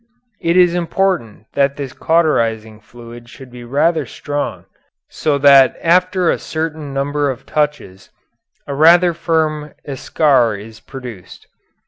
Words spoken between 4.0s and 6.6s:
strong so that after a